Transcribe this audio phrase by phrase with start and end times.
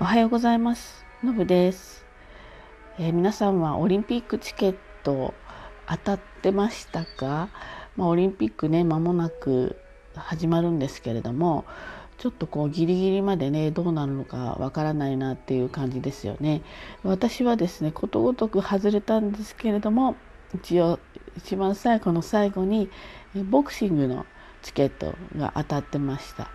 [0.00, 1.04] おはようございます。
[1.22, 2.04] のぶです、
[2.98, 5.34] えー、皆さんはオリンピックチケット
[5.88, 7.48] 当たってましたか、
[7.96, 9.76] まあ、オリンピックね間もなく
[10.16, 11.64] 始まるんですけれども
[12.18, 16.62] ちょっとこうギリギリまでねどうなるのかわからないなっていう感じですよね。
[17.04, 20.16] 私はですねことごとく外れたんですけれども
[20.56, 20.98] 一応
[21.36, 22.90] 一番最後の最後に
[23.48, 24.26] ボクシングの
[24.62, 26.50] チケットが当たってました。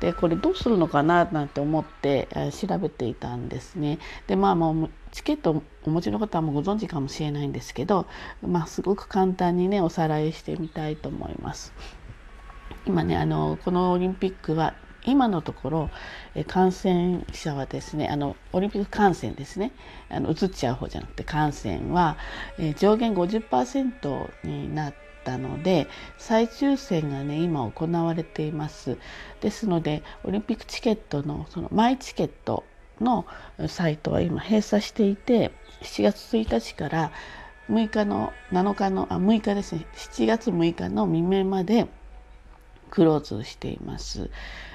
[0.00, 2.28] でこれどうするのかななんて思って
[2.58, 3.98] 調べていたんですね。
[4.26, 8.06] でまあもうチケットお持ちの方はもうご存知かもしれないんですけど、
[8.42, 11.72] まあ、すごく簡単にねおさらいしてみたいと思います。
[12.86, 15.90] 今ねあのこのオリンピックは今のところ
[16.46, 19.72] 感染者はですねあのオリンピック感染ですね
[20.08, 22.16] あの移っちゃう方じゃなくて感染は
[22.78, 25.86] 上限50%になってったので
[26.18, 28.98] 再抽選がね今行われています
[29.40, 32.64] ですのでオリンピックチケットのそのマイチケット
[33.00, 33.26] の
[33.68, 37.12] サイトは今閉鎖していて7月1日から
[37.70, 41.86] 6日の7日のあ6日ですね7月6日の未明まで
[42.90, 44.30] クローズしています。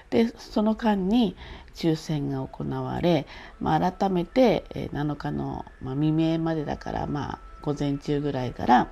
[0.10, 1.36] でその間に
[1.74, 3.28] 抽選が行われ、
[3.60, 8.92] まあ、改めて7日の、ま、未明までだからまあ午前中ぐらいから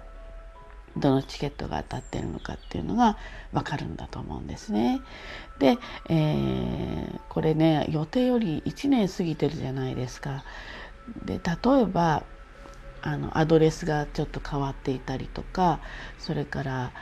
[0.97, 3.17] どのチケットが当たってるのかっていうのが
[3.51, 5.01] 分かるんだと思うんですね。
[5.59, 5.77] で、
[6.09, 10.43] えー、これね予定より1年過ぎてるじゃないですか。
[11.25, 12.23] で例えば
[13.01, 15.81] あのアドレスがちょっと変わっていたりとか
[16.19, 16.93] それから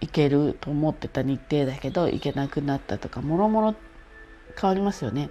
[0.00, 3.74] 行けると思ってた日程だけど行けなくなったとかもろもろ
[4.60, 5.30] 変わりますよね。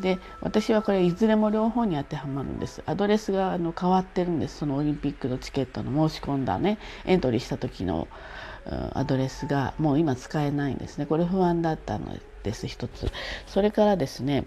[0.00, 2.82] で私はこれいずれも両方に当てはまるんです。
[2.86, 4.58] アドレスがあの変わってるんです。
[4.58, 8.08] そのオリンピックのチケットの申し込んだねエントリーした時の
[8.94, 11.06] アドレスがもう今使えないんですね。
[11.06, 13.10] これ不安だったのです一つ。
[13.46, 14.44] それからですね、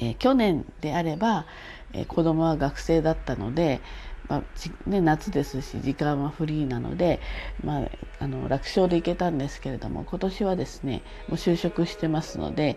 [0.00, 1.46] えー、去年であれば、
[1.92, 3.80] えー、子供は学生だったので
[4.28, 7.20] まあね、夏ですし時間はフリーなので、
[7.62, 7.88] まあ、
[8.18, 12.76] あの楽勝で行けたんですけれども今年はですねもう就職してますので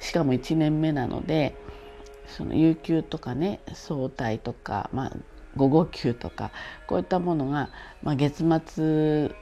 [0.00, 1.54] しかも1年目なので
[2.26, 5.16] その有給とかね早退とか、まあ、
[5.56, 6.50] 午後休とか
[6.86, 7.70] こういったものが、
[8.02, 9.34] まあ、月末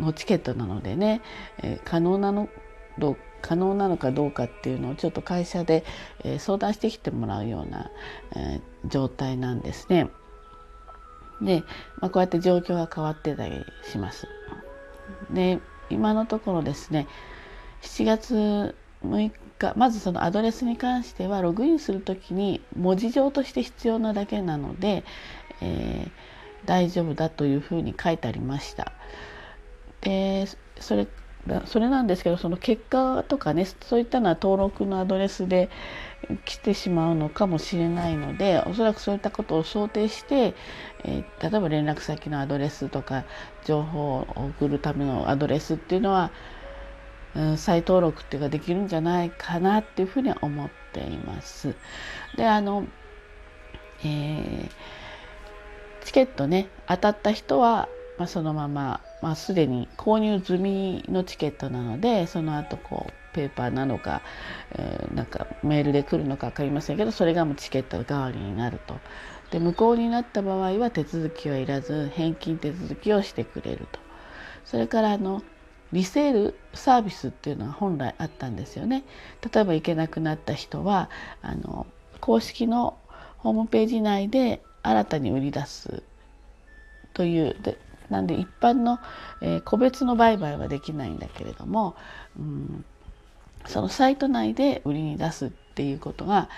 [0.00, 1.22] のチケットなのでね、
[1.62, 2.48] えー、可能なの
[2.98, 5.84] ど可能なのかどうかっていうのをちょっと会社で、
[6.22, 7.90] えー、相談してきてもらうような、
[8.36, 10.10] えー、状態なんですね。
[11.40, 11.64] で、
[12.00, 14.28] まあ、こうやって状況が変わってたりします。
[15.30, 15.58] で
[15.90, 17.06] 今のところですね
[17.82, 18.74] 7月
[19.04, 19.30] 6
[19.70, 25.04] 日まずそのアドレスに関してはログインする時に文字上として必要なだけなので、
[25.60, 26.10] えー、
[26.66, 28.92] 大丈夫だというふうに書いてありました。
[30.00, 30.46] で
[30.80, 31.06] それ
[31.66, 35.70] それなんですけどその結果とかねそういったのは登録のアドレスで
[36.44, 40.54] 来てしまうのかもしれないのでおそらくそういったことを想定して、
[41.02, 43.24] えー、例えば連絡先のアドレスとか
[43.64, 46.30] 情報を送るためのアドレスっていうのは
[47.56, 51.74] 再登録っていうかできるんじゃないかなっていうふうには思っています。
[52.36, 52.86] であの、
[54.04, 54.70] えー、
[56.04, 57.88] チケットね当たった人は、
[58.18, 64.20] まあ、そのまま、まあ、すでに購入済みのチケットなのでその後こうペーパーなのか、
[64.72, 68.98] えー、なんかメールで来るのか分かりませんけどそれがもうチケット代わりになると。
[69.50, 74.00] で無効になった場合は手続きはいらず返金手続きをしてくれると。
[74.64, 75.42] それからあの
[75.92, 79.04] リセールサービスっていうのは本来あったんですよね。
[79.52, 81.10] 例えば行けなくなった人は
[81.42, 81.86] あの
[82.20, 82.96] 公式の
[83.38, 86.02] ホームページ内で新たに売り出す
[87.12, 87.78] というで
[88.10, 88.98] なんで一般の、
[89.40, 91.96] えー、個別の売買はできないんだけれども、
[92.38, 92.84] うん、
[93.66, 96.48] そのサイト内で売りに出すっていうことが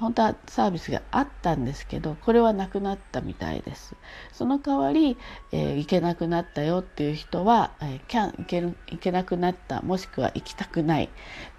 [0.00, 3.94] 本当はサービスがあったんですけどこれはなくなったみたいです。
[4.32, 5.18] その代わり、
[5.52, 11.10] えー、行けなくなったよっていう人は、えー、キャン行ける行けなくなったもしくは行きたくない。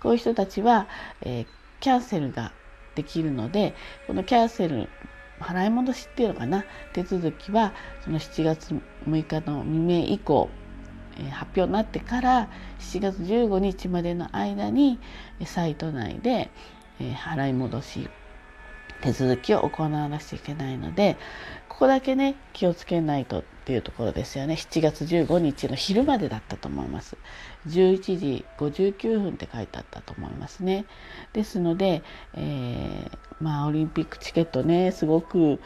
[0.01, 0.87] こういう人たちは、
[1.21, 1.47] えー、
[1.79, 2.51] キャンセルが
[2.95, 3.75] できるので
[4.07, 4.89] このキャンセル
[5.39, 6.65] 払い戻しっていうのかな？
[6.93, 7.73] 手続きは
[8.03, 8.73] その7月
[9.07, 10.49] 6日の未明以降
[11.31, 12.49] 発表になってから
[12.79, 14.99] 7月15日までの間に
[15.45, 16.49] サイト内で
[16.99, 18.09] 払い戻し
[19.01, 21.17] 手続きを行わなくちゃいけないので
[21.67, 24.55] ここだけね気をつけないとっていうところですよね。
[24.55, 27.15] 7月15日の昼までだったと思います。
[27.67, 30.85] 11時59分って書いてあったと思いますね。
[31.33, 32.03] ですので、
[32.33, 35.59] えー、まあオリンピックチケットねすごく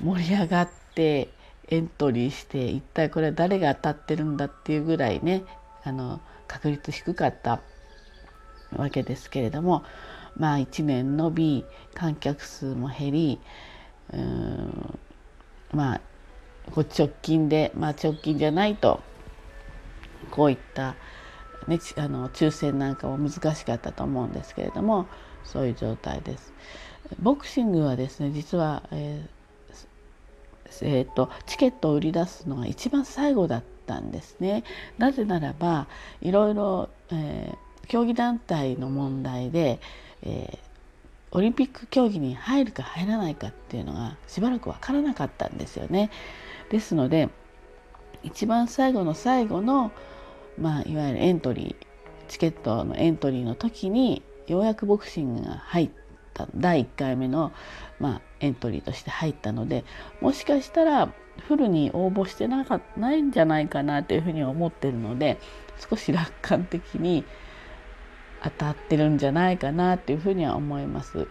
[0.00, 1.30] 盛り上がって
[1.68, 5.44] エントリーして一体これは誰が当たってるんだっていうぐらいね
[5.82, 7.60] あの確率低かった
[8.76, 9.84] わけですけれども
[10.36, 13.40] まあ1年延び観客数も減り
[14.12, 14.98] うん
[15.72, 16.00] まあ
[16.74, 19.00] 直近で、まあ、直近じゃないと
[20.30, 20.96] こういった、
[21.68, 25.06] ね、あの抽選なんかも難しかったと思うんですけれども
[25.44, 26.52] そういう状態です。
[27.20, 29.36] ボクシングはですね実は、えー
[30.82, 34.64] えーと、チケットを売り出すのが一番最後だったんですね。
[34.98, 35.86] なぜならば
[36.20, 39.80] いろいろ、えー、競技団体の問題で、
[40.26, 46.10] えー、オリンピック競技に入るか入らないかっていうのがしばらく分からなかったんですよね。
[46.70, 47.28] ですので
[48.22, 49.92] 一番最後の最後の、
[50.58, 51.86] まあ、いわゆるエントリー
[52.28, 55.90] チケットのエントリーの時にようやくボクシングが入っ
[56.34, 57.52] た第1回目の、
[58.00, 59.84] まあ、エントリーとして入ったので
[60.20, 61.12] もしかしたら
[61.46, 65.38] フルに応募してなかないんじゃないかなというふうに思ってるので
[65.88, 67.24] 少し楽観的に
[68.42, 71.26] 当たってるんじゃないかなというふうには思います。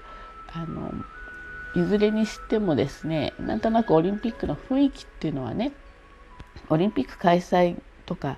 [0.53, 0.93] あの
[1.75, 5.73] いずれにしてもですねなんとなくオリンピックの雰囲気っていうのはね
[6.69, 7.75] オリンピック開催
[8.05, 8.37] とか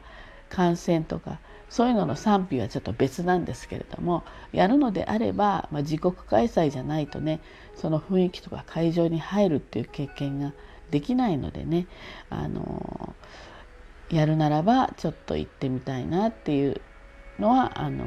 [0.50, 7.42] 観戦とかそういうのの賛否はちょっと別なんですけれどもやるのであれば、まあ、自国開催じゃないとね
[7.76, 10.54] その雰囲気とか会場に入るっていう経験が
[10.90, 11.88] できないのでね
[12.30, 13.16] あの
[14.10, 16.82] やるならばちょっと行ってみたいなっていう
[17.38, 18.06] のはあの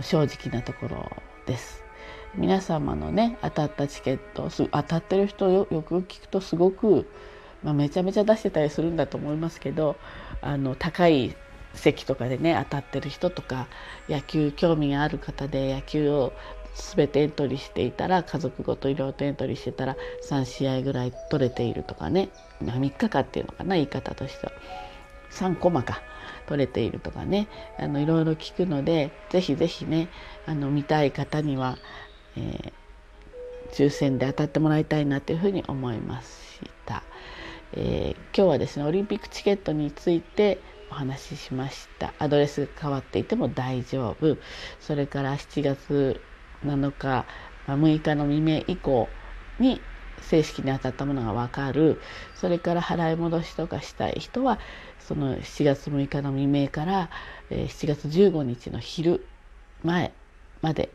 [0.00, 1.12] 正直なところ
[1.46, 1.82] です。
[2.34, 7.06] 皆様のね当たったチケット当たってる人よよく聞くとすごく、
[7.62, 9.96] まあ、めちゃめちゃ出してたりするんだと思いますけど
[10.40, 11.36] あの高い
[11.74, 13.68] 席とかでね当たってる人とか
[14.08, 16.32] 野球興味がある方で野球を
[16.74, 19.96] 全てエントリーしていたら家族ごといろいろとエントリーしてたら
[20.26, 22.30] 3試合ぐらい取れているとかね
[22.62, 24.52] 3日間っていうのかな言い方としては
[25.32, 26.00] 3コマか
[26.46, 27.48] 取れているとかね
[27.78, 30.08] あのいろいろ聞くのでぜひぜひね
[30.46, 31.78] あの見たい方には
[32.36, 36.28] えー、抽選で当たってもらいたいなというふうに思いまし
[36.86, 37.02] た、
[37.72, 40.58] えー、今日はですねオリンピックチケットについて
[40.90, 42.12] お話ししました。
[42.18, 44.36] アドレスが変わっていても大丈夫。
[44.78, 46.20] それから7月
[46.66, 47.24] 7日
[47.66, 49.08] 6日の未明以降
[49.58, 49.80] に
[50.22, 52.00] 正式に当たったものが分かる。
[52.34, 54.58] それから払い戻しとかしたい人は
[54.98, 57.10] その7月6日の未明から
[57.50, 59.26] 7月15日の昼
[59.82, 60.12] 前
[60.60, 60.90] まで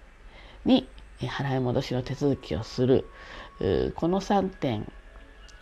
[0.65, 0.87] に
[1.19, 3.05] 払い戻しの手続きをする。
[3.95, 4.91] この3点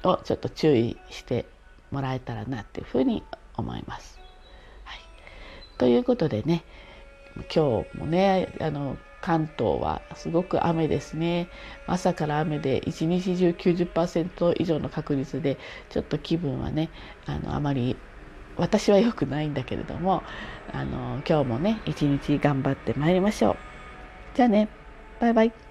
[0.04, 1.46] をちょっと注意して
[1.92, 3.24] もらえたらなっていうふうに
[3.58, 4.20] 思います。
[4.84, 5.00] はい、
[5.78, 6.64] ということでね
[7.54, 11.50] 今日もねあの関東はすごく雨ですね
[11.88, 15.58] 朝から雨で一日中90%以上の確率で
[15.90, 16.92] ちょっと気分はね
[17.26, 17.98] あのあまり
[18.56, 20.24] 私は良くないんだけれども
[20.72, 23.58] あの今日もね一日頑張ってまいりましょう。
[24.36, 24.70] じゃあね
[25.20, 25.65] バイバイ。